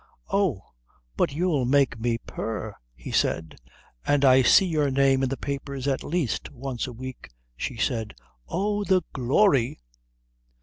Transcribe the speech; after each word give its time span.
"Oh, 0.31 0.63
but 1.15 1.31
you'll 1.31 1.65
make 1.65 1.99
me 1.99 2.17
purr," 2.17 2.73
he 2.95 3.11
said. 3.11 3.59
"And 4.03 4.25
I 4.25 4.41
see 4.41 4.65
your 4.65 4.89
name 4.89 5.21
in 5.21 5.29
the 5.29 5.37
papers 5.37 5.87
at 5.87 6.03
least 6.03 6.49
once 6.49 6.87
a 6.87 6.91
week," 6.91 7.29
she 7.55 7.77
said. 7.77 8.15
"Oh, 8.47 8.83
the 8.83 9.03
glory!" 9.13 9.79